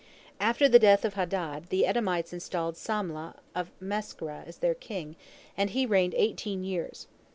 [0.39, 5.15] After the death of Hadad, the Edomites installed Samlah of Masrekah as their king,
[5.55, 7.05] and he reigned eighteen years.